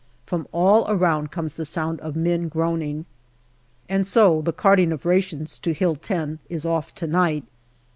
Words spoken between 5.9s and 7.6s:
10 is off to night.